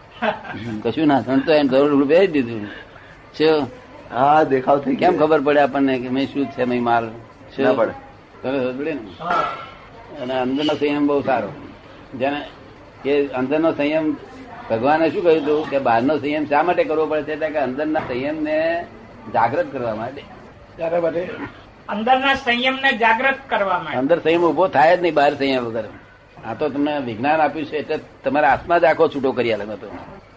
કશું 0.84 1.08
ના 1.08 1.22
સંતો 1.22 1.54
એને 1.54 1.70
દોર 1.70 1.90
લુગડું 1.90 2.08
પહેરી 2.08 2.28
દીધું. 2.28 2.68
છે. 3.34 3.50
હા 4.14 4.44
દેખાવ 4.44 4.80
થઈ 4.80 4.96
કેમ 4.96 5.18
ખબર 5.18 5.42
પડે 5.42 5.60
આપણને 5.60 6.00
કે 6.00 6.10
મેં 6.10 6.28
શું 6.34 6.46
છે 6.46 6.64
મેં 6.64 6.84
માલ 6.84 7.10
છે. 7.52 7.76
પડે. 7.76 7.94
તમે 8.42 8.72
પડે 8.78 8.94
ને? 8.94 9.02
અને 10.22 10.34
અંદરનો 10.34 10.74
સંયમ 10.74 11.08
બહુ 11.08 11.22
સારો. 11.22 11.50
જેને 12.20 12.42
કે 13.04 13.28
અંદરનો 13.28 13.72
સંયમ 13.72 14.18
ભગવાને 14.70 15.10
શું 15.12 15.24
કહ્યું 15.24 15.44
હતું 15.44 15.70
કે 15.70 15.80
બહારનો 15.80 16.18
સંયમ 16.18 16.46
શા 16.46 16.64
માટે 16.64 16.84
કરવો 16.84 17.06
પડે 17.06 17.24
છે? 17.24 17.50
કે 17.50 17.60
અંદરના 17.60 18.00
સંયમને 18.00 18.86
જાગૃત 19.34 19.68
કરવા 19.74 19.96
માટે. 19.96 20.22
ત્યારે 20.76 21.00
માટે 21.00 21.30
અંદરના 21.90 22.34
સંયમને 22.36 22.92
જાગૃત 22.98 23.40
કરવા 23.50 23.80
માટે. 23.80 23.98
અંદર 23.98 24.20
સંયમ 24.20 24.44
ઊભો 24.44 24.68
થાય 24.68 24.98
જ 24.98 25.02
નહીં 25.02 25.14
બહાર 25.14 25.34
સંયમ 25.36 25.64
વગર. 25.66 25.86
આ 26.46 26.54
તો 26.54 26.70
તમને 26.70 26.98
વિજ્ઞાન 27.00 27.42
આપ્યું 27.42 27.66
છે 27.66 27.78
એટલે 27.78 27.98
તમારા 28.24 28.50
આત્મા 28.50 28.78
જ 28.78 28.84
આખો 28.84 29.08
છૂટો 29.08 29.32
કરી 29.32 29.54
આલે 29.54 29.66
તો 29.66 29.88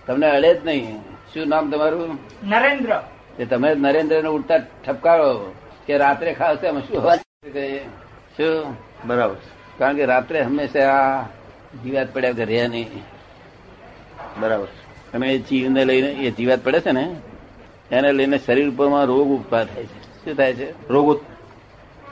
તમને 0.06 0.26
અડે 0.30 0.54
જ 0.54 0.66
નહીં. 0.66 1.00
શું 1.34 1.48
નામ 1.48 1.70
તમારું? 1.70 2.18
નરેન્દ્ર. 2.48 3.02
એ 3.38 3.44
તમે 3.44 3.74
નરેન્દ્ર 3.74 4.22
ને 4.22 4.28
ઉડતા 4.28 4.58
ઠપકારો 4.58 5.54
કે 5.86 5.98
રાત્રે 5.98 6.34
ખાવશે 6.34 6.66
અમે 6.66 6.80
શું 6.80 7.02
વાત 7.02 7.20
શું? 8.36 8.76
બરાબર. 9.06 9.36
કારણ 9.78 9.96
કે 9.96 10.04
રાત્રે 10.04 10.40
હંમેશા 10.40 10.92
આ 10.92 11.22
જીવાત 11.84 12.14
પડ્યા 12.14 12.30
વગર 12.30 12.46
રહે 12.46 12.68
નહીં. 12.68 13.02
બરાબર. 14.40 14.68
અને 15.14 15.26
એ 15.34 15.38
જીવને 15.38 15.84
લઈને 15.84 16.08
એ 16.08 16.30
જીવાત 16.30 16.64
પડે 16.64 16.80
છે 16.80 16.92
ને 16.92 17.04
એને 17.90 18.12
લઈને 18.12 18.38
શરીર 18.38 18.68
ઉપરમાં 18.70 19.04
રોગ 19.04 19.28
ઉત્પાદ 19.28 19.66
થાય 19.66 19.82
છે. 19.82 20.02
શું 20.24 20.34
થાય 20.34 20.54
છે? 20.54 20.88
રોગ 20.88 21.08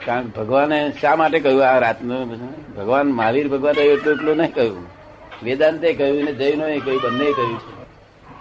કારણ 0.05 0.27
ભગવાને 0.27 0.79
શા 1.01 1.15
માટે 1.15 1.39
કહ્યું 1.39 1.67
આ 1.67 1.79
રાતનું? 1.79 2.29
ભગવાન 2.75 3.07
મહાવીર 3.11 3.47
ભગવાન 3.47 3.75
એટલું 3.75 4.15
એટલું 4.15 4.37
નહીં 4.37 4.53
કહ્યું. 4.53 4.85
વેદાંતે 5.43 5.93
કહ્યું 5.93 6.23
ને 6.23 6.33
જૈનો 6.33 6.67
એ 6.67 6.79
કહ્યું 6.79 7.01
બંને 7.01 7.31
કહ્યું 7.31 7.59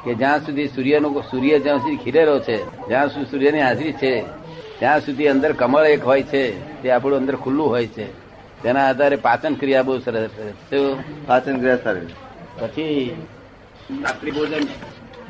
કે 0.05 0.15
જ્યાં 0.15 0.39
સુધી 0.41 0.69
સૂર્યનો 0.69 1.09
સૂર્ય 1.31 1.59
જ્યાં 1.59 1.79
સુધી 1.79 1.97
ખીરેલો 1.97 2.39
છે 2.41 2.89
જ્યાં 2.89 3.09
સુધી 3.09 3.31
સૂર્યની 3.31 3.61
હાજરી 3.61 3.93
છે 3.93 4.23
ત્યાં 4.79 5.01
સુધી 5.01 5.29
અંદર 5.29 5.53
કમળ 5.53 5.87
એક 5.87 6.05
હોય 6.05 6.23
છે 6.23 6.43
તે 6.83 6.91
આપણું 6.91 7.19
અંદર 7.19 7.37
ખુલ્લું 7.37 7.69
હોય 7.69 7.87
છે. 7.87 8.07
તેના 8.63 8.89
આધારે 8.89 9.17
પાચન 9.17 9.55
ક્રિયા 9.55 9.83
બહુ 9.83 9.99
સરસ? 9.99 10.31
પાચન 11.27 11.59
ક્રિયા 11.59 11.77
સારી. 11.77 12.07
પછી 12.59 13.17
રાત્રિ 13.91 14.31
ભોજન. 14.31 14.65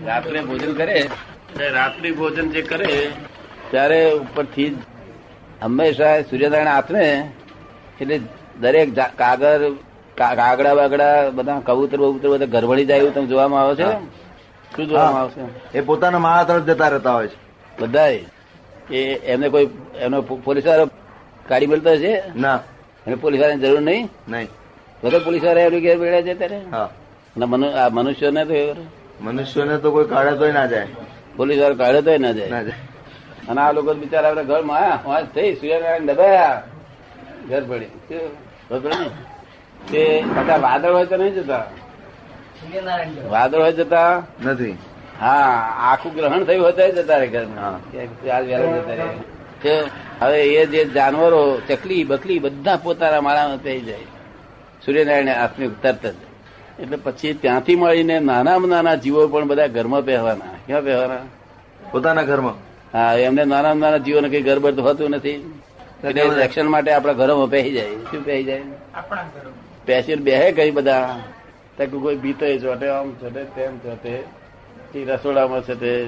રાત્રે 0.07 0.41
ભોજન 0.41 0.73
કરે? 0.73 0.99
રાત્રિ 1.71 2.11
ભોજન 2.13 2.51
જે 2.51 2.63
કરે 2.63 2.89
ત્યારે 3.71 4.01
ઉપરથી 4.13 4.71
જ 4.71 4.77
હંમેશા 5.63 6.23
સૂર્યનારાયણ 6.23 6.69
આપને 6.69 7.05
એટલે 8.01 8.21
દરેક 8.61 8.89
કાગર 9.19 9.61
કાગડા 10.17 10.75
બાગડા 10.75 11.31
બધા 11.31 11.61
કબૂતર 11.67 11.97
બબૂતર 11.97 12.29
બધા 12.29 12.45
ગરબડી 12.45 12.85
જાય 12.85 12.99
એવું 12.99 13.15
તમે 13.15 13.27
જોવામાં 13.27 13.61
આવે 13.63 13.75
છે? 13.75 13.89
શું 14.77 14.89
જોવામાં 14.89 15.23
આવશે 15.23 15.79
એ 15.79 15.81
પોતાના 15.81 16.19
માળા 16.19 16.45
તરફ 16.45 16.65
જતા 16.65 16.89
રહેતા 16.89 17.15
હોય 17.15 17.29
છે. 17.29 17.37
બધાય. 17.81 18.21
એ 18.91 19.01
એમને 19.33 19.49
કોઈ 19.49 19.69
એનો 19.99 20.23
પોલીસ 20.23 20.67
વાળો 20.67 20.87
કાઢી 21.49 21.67
મળતો 21.67 21.97
છે 21.97 22.13
ના. 22.37 22.59
એને 23.07 23.17
પોલીસ 23.17 23.41
વાળાની 23.41 23.63
જરૂર 23.63 23.81
નહીં? 23.81 24.09
નહીં. 24.29 24.49
બધા 25.05 25.19
પોલીસવાળા 25.19 25.61
એનું 25.61 25.81
ઘેર 25.81 25.99
બેડ્યા 25.99 26.23
છે 26.23 26.35
ત્યારે 26.35 26.59
હા. 26.73 26.89
આ 27.41 27.89
મનુષ્યોને 27.89 28.45
તો 28.45 28.87
મનુષ્યને 29.21 29.79
તો 29.79 29.91
કોઈ 29.91 30.05
કાઢે 30.05 30.37
તોય 30.37 30.53
ના 30.53 30.67
જાય. 30.67 30.87
પોલીસ 31.37 31.61
વાળો 31.61 31.75
કાઢે 31.75 32.01
તો 32.03 32.19
ના 32.19 32.33
જાય. 32.33 32.49
ના 32.49 32.63
જાય. 32.63 32.81
અને 33.49 33.61
આ 33.61 33.73
લોકો 33.73 33.95
બિચારા 33.95 34.29
આપડે 34.29 34.45
ઘરમાં 34.45 34.79
આયા 34.79 35.01
વાંચ 35.07 35.35
થઈ 35.35 35.55
સૂર્યનારાયણ 35.55 36.07
દબાયા. 36.07 36.63
ઘર 37.49 37.63
પડી? 37.63 37.91
તે 39.91 40.25
પાછા 40.37 40.57
વાદળ 40.57 40.93
હોય 40.93 41.07
તો 41.07 41.17
નહીં 41.17 41.35
જતા? 41.35 41.65
વાદળ 43.31 43.61
હોય 43.61 43.73
જતા? 43.73 44.23
નથી. 44.45 44.77
હા 45.21 45.77
આખું 45.91 46.15
ગ્રહણ 46.15 46.45
થયું 46.45 46.65
હોય 46.65 46.73
તો 46.73 47.03
જતા 47.03 47.17
રે 47.17 47.27
ઘરમાં. 47.27 47.75
આજ 48.37 48.45
વેલા 48.47 48.79
જતા 48.79 48.95
રે 49.65 49.85
હવે 50.21 50.41
એ 50.45 50.67
જે 50.67 50.85
જાનવરો 50.85 51.61
ચકલી 51.69 52.05
બકલી 52.05 52.39
બધા 52.39 52.77
પોતાના 52.77 53.21
માળામાં 53.21 53.59
થઈ 53.59 53.81
જાય. 53.81 54.07
સૂર્યનારાયણ 54.85 55.29
હાથની 55.29 55.69
તરત 55.83 56.07
જ. 56.07 56.15
એટલે 56.81 56.97
પછી 56.97 57.35
ત્યાંથી 57.35 57.77
મળીને 57.77 58.19
નાનામાં 58.19 58.69
નાના 58.69 58.95
જીવો 58.95 59.29
પણ 59.29 59.49
બધા 59.49 59.67
ઘરમાં 59.67 60.03
પહેવાના 60.03 60.45
ક્યાં 60.67 60.85
પહેવાના 60.85 61.21
પોતાના 61.93 62.23
ઘરમાં? 62.23 62.55
હા 62.93 63.15
એમને 63.15 63.45
નાના 63.45 63.75
નાના 63.75 63.97
જીવોને 63.97 64.29
કઈ 64.29 64.43
ગરબર 64.43 64.73
તો 64.73 64.83
હોતું 64.83 65.11
નથી. 65.11 65.61
એટલે 66.05 66.23
રક્ષણ 66.23 66.69
માટે 66.69 66.93
આપણા 66.93 67.13
ઘરોમાં 67.13 67.51
પહેરી 67.51 67.73
જાય. 67.73 67.89
શું 67.89 68.25
પહેરી 68.25 68.45
જાય? 68.45 68.63
આપણા 68.95 69.23
ઘરો 69.23 69.51
પેશિયર 69.87 70.19
બેહે 70.19 70.53
કઈ 70.53 70.71
બધા. 70.71 71.19
તો 71.79 71.87
કે 71.87 71.99
કોઈ 71.99 72.17
બીતો 72.17 72.59
ચોટે 72.59 72.89
આમ 72.89 73.11
ચોટે 73.11 73.45
તેમ 73.45 73.79
ચોટે. 73.79 74.23
રસોડામાં 75.05 75.63
છે 75.63 75.75
તે 75.75 76.07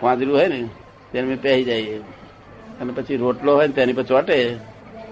પાંજરું 0.00 0.36
હોય 0.36 0.48
ને 0.48 0.68
તેને 1.12 1.36
પહેરી 1.36 1.64
જાય. 1.64 1.82
અને 2.80 2.92
પછી 2.92 3.16
રોટલો 3.16 3.54
હોય 3.54 3.66
ને 3.66 3.72
તેની 3.72 3.92
પર 3.92 4.02
ચોટે. 4.02 4.54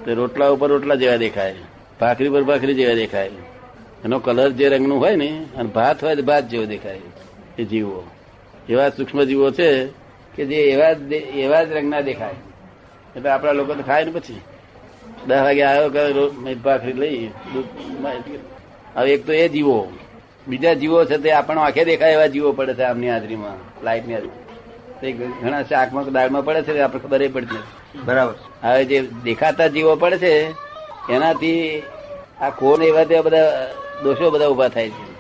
તો 0.05 0.15
રોટલા 0.15 0.49
ઉપર 0.49 0.69
રોટલા 0.69 0.95
જેવા 0.95 1.17
દેખાય. 1.17 1.55
ભાખરી 2.01 2.29
પર 2.29 2.43
ભાખરી 2.43 2.75
જેવા 2.75 2.95
દેખાય. 2.95 3.31
એનો 4.05 4.17
કલર 4.25 4.51
જે 4.59 4.69
રંગનું 4.69 4.99
હોય 5.03 5.17
ને 5.17 5.29
અને 5.59 5.69
ભાત 5.77 6.05
હોય 6.05 6.17
તો 6.17 6.23
ભાત 6.23 6.45
જેવો 6.51 6.65
દેખાય 6.73 7.01
એ 7.59 7.65
જીવો. 7.65 8.01
એવા 8.69 8.89
સૂક્ષ્મ 8.97 9.19
જીવો 9.31 9.51
છે 9.59 9.69
કે 10.35 10.43
જે 10.51 10.59
એવા 10.73 10.93
એવા 11.43 11.65
જ 11.65 11.71
રંગના 11.77 12.01
દેખાય. 12.01 12.39
એટલે 13.17 13.29
આપણા 13.31 13.53
લોકો 13.53 13.75
તો 13.75 13.83
ખાય 13.83 14.05
ને 14.05 14.13
પછી. 14.17 14.41
દસ 15.27 15.41
વાગે 15.47 15.63
આવ્યો 15.63 15.89
કે 15.95 16.55
ભાખરી 16.65 16.93
લઈ 16.93 17.31
હવે 18.97 19.11
એક 19.15 19.23
તો 19.27 19.33
એ 19.33 19.49
જીવો. 19.49 19.79
બીજા 20.49 20.75
જીવો 20.81 20.99
છે 21.11 21.17
તે 21.19 21.31
આપણને 21.33 21.61
આંખે 21.63 21.83
દેખાય 21.85 22.13
એવા 22.17 22.33
જીવો 22.35 22.51
પડે 22.59 22.75
છે 22.79 22.85
આમની 22.89 23.11
હાજરીમાં 23.15 23.59
લાઈટની 23.85 24.15
હાજરી. 24.15 24.41
તે 25.01 25.07
ઘણા 25.43 25.63
શાકમાં 25.63 26.13
દાળમાં 26.17 26.45
પડે 26.45 26.61
છે 26.67 26.81
આપણે 26.81 27.01
ખબર 27.05 27.23
પડતી 27.37 27.63
નથી 27.63 28.05
બરાબર. 28.07 28.37
હવે 28.65 28.85
જે 28.91 28.99
દેખાતા 29.25 29.73
જીવો 29.75 29.93
પડે 30.03 30.19
છે 30.25 30.33
એનાથી 31.15 31.83
આ 32.45 32.51
કોણ 32.61 32.83
એવા 32.83 33.07
તેવા 33.11 33.27
બધા 33.27 33.51
દોષો 34.03 34.31
બધા 34.31 34.47
ઊભા 34.47 34.69
થાય 34.69 34.91
છે. 34.91 35.15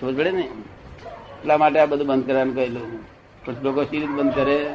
સમજ 0.00 0.18
પડે 0.18 0.30
ને? 0.30 0.40
એટલા 0.40 1.56
માટે 1.56 1.80
આ 1.80 1.86
બધું 1.86 2.06
બંધ 2.06 2.26
કરવાનું 2.26 2.54
કહેલું. 2.54 3.04
પણ 3.46 3.54
લોકો 3.62 3.84
સી 3.84 4.00
રીતે 4.00 4.12
બંધ 4.12 4.34
કરે? 4.34 4.74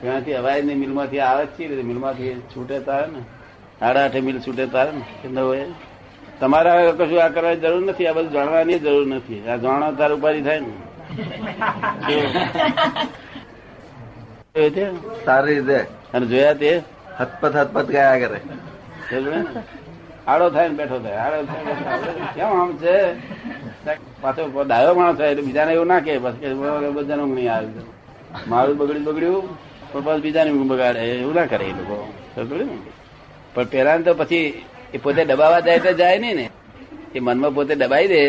ત્યાંથી 0.00 0.34
અવાજની 0.34 0.74
મિલમાંથી 0.74 1.18
આવે 1.18 1.46
છે 1.46 1.68
રીતે 1.68 1.82
મિલમાંથી 1.82 2.42
છૂટે 2.56 2.78
તારે 2.78 3.06
ને? 3.06 3.20
સાડા 3.80 4.04
આઠે 4.04 4.20
મિલ 4.20 4.40
છૂટે 4.40 4.66
તારે 4.66 4.90
ને? 5.28 5.40
હોય? 5.40 5.66
તમારે 6.40 6.92
કશું 6.92 7.24
આ 7.24 7.28
કરવાની 7.28 7.56
જરૂર 7.56 7.90
નથી 7.90 8.06
આ 8.06 8.12
બધું 8.12 8.32
જાણવાની 8.32 8.78
જરૂર 8.78 9.06
નથી. 9.06 9.48
આ 9.48 9.56
જાણો 9.56 9.92
તાર 9.92 10.12
ઉપાધિ 10.12 10.42
થાય 10.42 10.60
ને? 10.60 10.72
સારી 15.24 15.54
રીતે. 15.54 15.76
અને 16.14 16.26
જોયા 16.26 16.54
તે? 16.54 16.82
હતપત 17.20 17.56
હતપત 17.56 17.86
ગયા 17.86 18.18
કરે? 18.18 18.40
આડો 20.26 20.50
થાય 20.50 20.68
ને 20.68 20.74
બેઠો 20.74 20.98
થાય 20.98 21.16
આડો 21.24 21.42
થાય 21.42 21.64
કેમ 22.34 22.48
આમ 22.60 22.70
છે? 22.76 22.96
પાછો 24.22 24.64
ડાયો 24.64 24.94
માણસ 24.94 25.18
થાય 25.18 25.30
એટલે 25.30 25.42
બીજાને 25.42 25.72
એવું 25.72 25.86
ના 25.86 26.00
કે 26.00 26.18
બસ 26.18 26.34
કે 26.40 26.52
બધાને 26.96 27.24
નહીં 27.34 27.52
આવ્યું 27.54 27.86
મારું 28.48 28.76
બગડ્યું 28.78 29.04
બગડ્યું 29.04 29.42
પણ 29.92 30.00
બસ 30.00 30.20
બીજાને 30.20 30.50
ઊંઘ 30.50 30.70
બગાડે. 30.72 31.00
એવું 31.00 31.34
ના 31.34 31.46
કરે 31.46 31.64
એ 31.64 31.74
લોકો. 31.78 31.96
પણ 33.54 33.64
પેલા 33.64 33.98
તો 33.98 34.14
પછી 34.14 34.62
એ 34.94 34.98
પોતે 34.98 35.22
દબાવા 35.24 35.60
જાય 35.60 35.78
તો 35.78 35.92
જાય 35.92 36.18
નહીં 36.18 36.36
ને. 36.36 36.46
એ 37.14 37.20
મનમાં 37.20 37.54
પોતે 37.54 37.74
દબાઈ 37.74 38.08
દે 38.08 38.22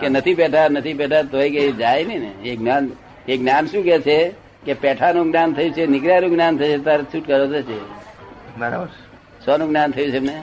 કે 0.00 0.08
નથી 0.08 0.34
બેઠા 0.34 0.68
નથી 0.68 0.94
બેઠા 0.94 1.22
તોય 1.22 1.48
કે 1.50 1.60
એ 1.68 1.72
જાય 1.72 2.04
નહીં 2.04 2.20
ને. 2.20 2.32
એ 2.48 2.56
જ્ઞાન 2.56 2.90
એ 3.28 3.36
જ્ઞાન 3.36 3.66
શું 3.66 3.82
કે 3.84 3.98
છે? 3.98 4.18
કે 4.66 4.74
પેઠાનું 4.74 5.26
જ્ઞાન 5.30 5.52
થયું 5.52 5.72
છે 5.72 5.86
નીકળ્યાનું 5.86 6.30
જ્ઞાન 6.30 6.58
થયું 6.58 6.78
છે 6.78 6.84
તારે 6.84 7.02
છુટકારો 7.02 7.46
થશે 7.46 7.78
બરાબર. 8.58 8.88
સોનું 9.44 9.68
જ્ઞાન 9.68 9.90
થયું 9.90 10.10
છે 10.10 10.16
એમને? 10.16 10.36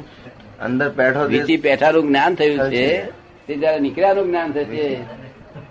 અંદર 0.64 0.90
બેઠો 0.90 1.28
તે- 1.28 1.58
બેઠાનું 1.58 2.08
જ્ઞાન 2.08 2.36
થયું 2.36 2.72
છે. 2.72 3.06
તે 3.48 3.56
જયારે 3.56 3.80
નીકળ્યાનું 3.80 4.28
જ્ઞાન 4.28 4.52
થશે 4.52 4.98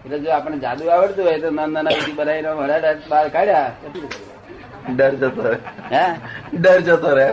એટલે 0.05 0.19
જો 0.19 0.31
આપણે 0.31 0.59
જાદુ 0.59 0.87
આવડતું 0.87 1.25
હોય 1.25 1.41
તો 1.41 1.51
નાના 1.51 1.83
નાના 1.83 2.13
બનાવીને 2.17 2.49
હળાડા 2.49 2.95
બહાર 3.09 3.29
કાઢ્યા. 3.29 3.73
ડર 4.97 5.15
જતો 5.15 5.43
રહે. 5.43 5.59
હે? 5.97 6.15
ડર 6.57 6.81
જતો 6.81 7.15
રહે 7.15 7.33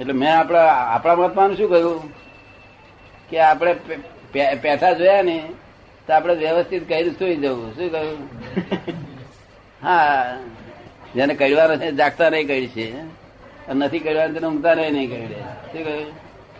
એટલે 0.00 0.12
મેં 0.12 0.38
આપણા 0.38 0.64
આપણા 0.66 1.14
મતમાં 1.14 1.56
શું 1.56 1.70
કહ્યું? 1.70 2.12
કે 3.30 3.40
આપણે 3.40 3.74
પેઠા 4.62 4.92
જોયા 4.92 5.22
ને 5.22 5.44
તો 6.06 6.12
આપણે 6.12 6.34
વ્યવસ્થિત 6.34 6.88
કઈ 6.88 7.10
સુઈ 7.10 7.36
જવું. 7.36 7.76
શું 7.76 7.92
કહ્યું? 7.92 8.28
હા. 9.82 10.36
જેને 11.14 11.34
કહેવાનું 11.34 11.76
છે 11.76 11.92
જાગતા 11.92 12.30
નહીં 12.30 12.46
કહી 12.46 12.66
છે. 12.66 12.92
નથી 13.72 13.98
કરવાનું 13.98 14.34
તેને 14.34 14.46
ઊંઘતા 14.46 14.72
રહે 14.72 14.90
નહીં 14.90 15.08
કરી. 15.10 15.28
શું 15.72 15.84
કહ્યું 15.84 16.12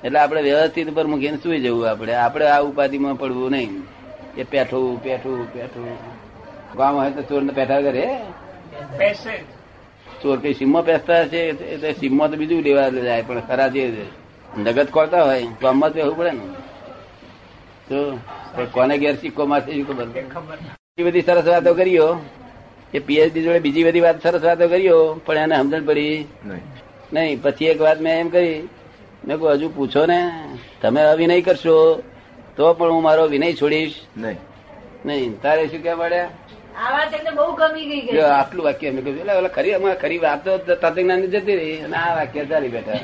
એટલે 0.04 0.18
આપણે 0.18 0.40
વ્યવસ્થિત 0.42 0.88
ઉપર 0.90 1.06
મૂકીને 1.06 1.38
સુઈ 1.42 1.60
જવું 1.60 1.90
આપણે. 1.90 2.14
આપણે 2.14 2.46
આ 2.46 2.62
ઉપાધિમાં 2.62 3.18
પડવું 3.18 3.50
નહીં. 3.50 3.72
કે 4.36 4.42
પેઠું 4.42 5.02
પેઠું 5.02 5.52
પેઠું. 5.52 5.96
ગામ 6.76 6.94
હોય 6.96 7.10
તો 7.10 7.22
ચોર 7.22 7.42
ને 7.42 7.52
પેઠા 7.52 7.80
કરે. 7.80 8.06
ચોર 10.22 10.36
કઈ 10.42 10.54
સીમમાં 10.54 10.84
પેસતા 10.84 11.24
છે 11.32 11.40
એટલે 11.48 11.92
તો 11.92 11.98
સીમમાં 12.00 12.30
તો 12.30 12.36
બીજું 12.36 12.62
લેવા 12.62 12.88
જાય 12.90 13.22
પણ 13.22 13.40
ખરા 13.48 13.70
છે 13.74 13.82
નગદ 14.58 14.88
ખોલતા 14.90 15.24
હોય 15.24 15.46
તો 15.60 15.66
આમાં 15.68 15.92
તો 15.92 15.98
એવું 15.98 16.16
પડે 16.16 16.30
ને. 16.30 16.44
તો 17.88 17.98
કોને 18.72 18.94
ઘેર 19.02 19.14
સિક્કો 19.16 19.46
મારશે 19.46 19.70
ખબર 19.82 20.06
ખબર 20.34 20.58
બીજી 20.58 21.06
બધી 21.06 21.26
સરસ 21.28 21.46
વાતો 21.48 21.74
કરીઓ 21.74 22.08
કે 22.92 22.98
પીએચડી 22.98 23.44
જોડે 23.44 23.60
બીજી 23.66 23.84
બધી 23.84 24.04
વાત 24.06 24.22
સરસ 24.22 24.42
વાતો 24.48 24.68
કરીઓ 24.68 24.98
પણ 25.26 25.38
એને 25.44 25.56
સમજણ 25.56 25.84
પડી. 25.88 26.16
નહીં. 26.46 26.62
નહીં 27.12 27.42
પછી 27.42 27.66
એક 27.66 27.80
વાત 27.80 28.00
મેં 28.00 28.20
એમ 28.20 28.28
કરી 28.28 28.68
મેં 29.24 29.38
કહું 29.38 29.52
હજુ 29.52 29.68
પૂછો 29.68 30.06
ને 30.06 30.32
તમે 30.82 31.00
અવિનય 31.00 31.40
કરશો 31.42 32.02
તો 32.56 32.74
પણ 32.74 32.90
હું 32.90 33.02
મારો 33.02 33.26
વિનય 33.26 33.52
છોડીશ. 33.52 33.94
નહીં. 34.16 34.36
નહીં 35.06 35.40
તારે 35.40 35.68
શું 35.68 35.82
કહેવા 35.82 36.08
પડ્યા 36.08 36.28
આટલું 38.30 38.64
વાક્ય 38.64 38.88
અમે 38.88 39.02
કહ્યું 39.02 39.18
એટલે 39.18 39.48
ખરી 39.48 39.74
અમારે 39.74 39.98
ખરી 39.98 40.18
વાત 40.18 40.44
તો 40.44 40.58
તત્વજ્ઞાન 40.58 41.22
જતી 41.22 41.56
રહી 41.56 41.84
અને 41.84 41.96
આ 41.96 42.16
વાક્ય 42.16 42.44
ચાલી 42.44 42.68
બેઠા. 42.68 43.00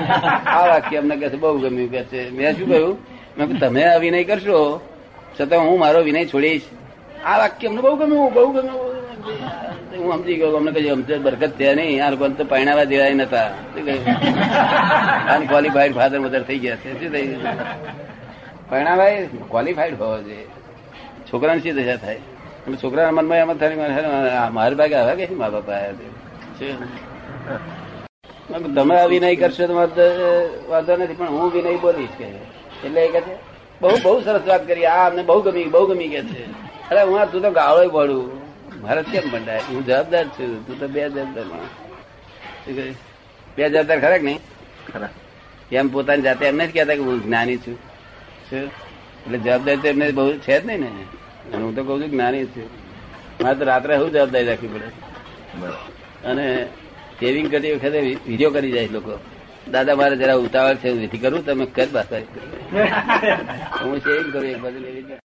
આ 0.56 0.66
વાક્ય 0.68 0.98
અમને 0.98 1.16
કહે 1.16 1.30
છે 1.30 1.36
બહુ 1.36 1.58
ગમ્યું 1.58 1.90
કે 1.90 2.02
છે. 2.04 2.30
મેં 2.30 2.56
શું 2.56 2.68
કહ્યું? 2.68 2.98
મેં 3.38 3.58
તમે 3.58 3.84
અભિનય 3.84 4.24
કરશો 4.24 4.80
છતાં 5.40 5.60
હું 5.60 5.78
મારો 5.78 6.02
વિનય 6.02 6.26
છોડીશ. 6.26 6.62
આ 7.24 7.38
વાક્ય 7.38 7.68
અમને 7.68 7.80
બહુ 7.80 7.96
ગમ્યું 7.96 8.34
બહુ 8.34 8.52
ગમ્યું. 8.52 9.03
હું 9.24 10.12
સમજી 10.12 10.36
ગયો 10.40 10.56
અમને 10.56 10.70
કહ્યું 10.72 10.92
અમને 10.96 11.16
બરકત 11.26 11.52
થયા 11.58 11.74
નહીં. 11.78 11.98
આ 12.04 12.10
લોકો 12.12 12.24
તો 12.40 12.44
પરણાવા 12.52 12.86
દેવાય 12.92 13.14
નતા. 13.20 13.48
અનક્વોલિફાઈડ 15.34 15.94
ફાધર 15.98 16.18
મધર 16.24 16.42
થઈ 16.48 16.60
ગયા 16.64 16.76
છે. 16.82 16.90
શું 17.00 17.10
થઈ 17.14 17.26
ગયું? 17.28 17.42
પરણાવાય 18.70 19.26
ક્વોલિફાઈડ 19.52 19.96
હોવો 20.00 20.16
જોઈએ. 20.26 20.46
છોકરાને 21.28 21.60
શી 21.60 21.74
દશા 21.78 21.98
થાય? 22.04 22.20
અને 22.66 22.76
છોકરાના 22.82 23.16
મનમાં 23.18 23.38
એમ 23.38 23.52
થાય, 23.54 23.74
મારી 24.52 24.78
ભાગે 24.82 24.96
આવે 25.00 25.26
કે 25.26 25.34
મા 25.34 25.52
બાપા 25.56 25.78
આવ્યા 25.78 26.14
છે? 26.58 26.68
તમે 28.76 28.94
આ 28.98 29.08
વિનય 29.12 29.34
કરશો 29.40 29.64
તો 29.66 29.74
વાંધો 30.70 30.92
નથી, 30.96 31.18
પણ 31.18 31.28
હું 31.38 31.48
વિનય 31.56 31.76
બોલીશ 31.84 32.14
કે. 32.18 32.26
એટલે 32.86 33.00
એ 33.06 33.08
કહે 33.12 33.20
છે, 33.26 33.34
બહુ 33.82 33.96
બહુ 34.04 34.16
સરસ 34.20 34.44
વાત 34.52 34.62
કરી. 34.68 34.86
આ 34.94 35.02
અમને 35.10 35.22
બહુ 35.30 35.38
ગમી 35.42 35.68
બહુ 35.74 35.82
ગમી 35.90 36.10
કે 36.14 36.20
છે. 36.30 36.42
અરે 36.90 37.02
હું 37.02 37.16
તું 37.32 37.40
તો 37.42 37.50
ગાળો 37.50 37.88
પડું 37.88 38.43
મારે 38.84 39.02
કેમ 39.02 39.22
મંડાય? 39.32 39.58
હું 39.58 39.86
જવાબદાર 39.86 40.24
છું 40.28 40.66
તું 40.66 40.80
તો 40.80 40.88
બે 40.88 41.08
જવાબદાર 41.08 41.44
માણસ. 41.44 42.94
બે 43.56 43.68
જવાબદાર 43.68 44.00
ખરા 44.00 44.18
કે 44.18 44.24
નહીં? 44.24 44.38
ખરા. 44.92 45.08
એમ 45.72 45.88
પોતાની 45.88 46.22
જાતે 46.22 46.46
એમને 46.46 46.66
જ 46.66 46.72
કહેતા 46.72 46.94
કે 46.94 47.00
હું 47.00 47.22
જ્ઞાની 47.22 47.56
છું. 47.56 47.78
શું 48.50 48.64
એટલે 49.26 49.38
જવાબદારી 49.38 49.76
તો 49.76 49.88
એમને 49.88 50.10
બહુ 50.10 50.32
છે 50.32 50.62
જ 50.62 50.66
નહીં 50.66 50.80
ને. 50.80 50.86
અને 51.54 51.64
હું 51.64 51.74
તો 51.74 51.82
કઉ 51.82 51.90
છું 51.90 52.00
કે 52.00 52.08
જ્ઞાની 52.08 52.44
છું. 52.44 52.70
મારે 53.42 53.58
તો 53.58 53.64
રાત્રે 53.64 53.98
શું 53.98 54.10
જવાબદારી 54.10 54.46
રાખવી 54.46 54.68
પડે? 54.68 54.88
અને 56.26 56.64
સેવિંગ 57.20 57.50
કરતી 57.50 57.72
વખતે 57.72 58.16
વીડિયો 58.26 58.50
કરી 58.50 58.72
જાય 58.72 58.88
લોકો. 58.92 59.18
દાદા 59.70 59.94
મારે 59.94 60.16
જરા 60.16 60.34
ઉતાવળ 60.34 60.74
છે 60.74 61.04
નથી 61.04 61.18
કરું 61.18 61.46
તમે 61.46 61.66
કર 61.66 61.86
બાસ. 61.92 62.06
હું 63.84 63.98
સેવિંગ 63.98 64.32
કરું 64.32 64.44
એક 64.44 64.58
બાજુ 64.58 64.78
લેવી 64.78 65.23